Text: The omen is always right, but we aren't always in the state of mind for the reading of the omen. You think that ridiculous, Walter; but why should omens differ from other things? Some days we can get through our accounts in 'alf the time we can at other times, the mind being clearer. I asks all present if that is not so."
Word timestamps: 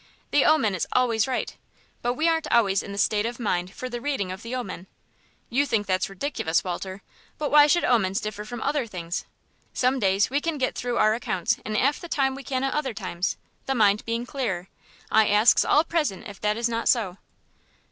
The 0.31 0.43
omen 0.45 0.73
is 0.73 0.87
always 0.93 1.27
right, 1.27 1.55
but 2.01 2.15
we 2.15 2.27
aren't 2.27 2.51
always 2.51 2.81
in 2.81 2.91
the 2.91 2.97
state 2.97 3.27
of 3.27 3.39
mind 3.39 3.71
for 3.71 3.87
the 3.87 4.01
reading 4.01 4.31
of 4.31 4.41
the 4.41 4.55
omen. 4.55 4.87
You 5.47 5.67
think 5.67 5.85
that 5.85 6.09
ridiculous, 6.09 6.63
Walter; 6.63 7.03
but 7.37 7.51
why 7.51 7.67
should 7.67 7.83
omens 7.85 8.19
differ 8.19 8.43
from 8.43 8.63
other 8.63 8.87
things? 8.87 9.25
Some 9.75 9.99
days 9.99 10.27
we 10.31 10.41
can 10.41 10.57
get 10.57 10.73
through 10.73 10.97
our 10.97 11.13
accounts 11.13 11.59
in 11.63 11.77
'alf 11.77 11.99
the 11.99 12.09
time 12.09 12.33
we 12.33 12.41
can 12.43 12.63
at 12.63 12.73
other 12.73 12.95
times, 12.95 13.37
the 13.67 13.75
mind 13.75 14.03
being 14.03 14.25
clearer. 14.25 14.69
I 15.11 15.27
asks 15.27 15.63
all 15.63 15.83
present 15.83 16.27
if 16.27 16.41
that 16.41 16.57
is 16.57 16.67
not 16.67 16.89
so." 16.89 17.17